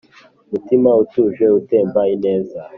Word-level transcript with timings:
mutima 0.51 0.89
utuje 1.03 1.45
utemba 1.59 2.01
ineza 2.15 2.59